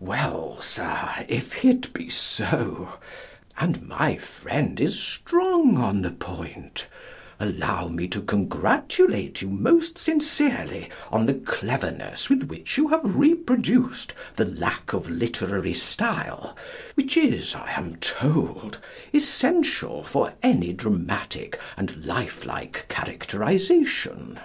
[0.00, 2.94] Well, Sir, if it be so
[3.58, 6.86] and my friend is strong on the point
[7.38, 14.14] allow me to congratulate you most sincerely on the cleverness with which you have reproduced
[14.36, 16.56] the lack of literary style
[16.94, 18.78] which is, I am told,
[19.12, 24.40] essential for any dramatic and life like characterisation.